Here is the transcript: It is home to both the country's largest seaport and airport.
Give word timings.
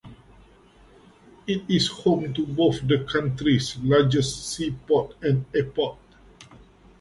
It 1.45 1.61
is 1.69 1.87
home 1.89 2.33
to 2.33 2.43
both 2.47 2.81
the 2.87 3.03
country's 3.07 3.77
largest 3.77 4.49
seaport 4.51 5.13
and 5.21 5.45
airport. 5.53 5.99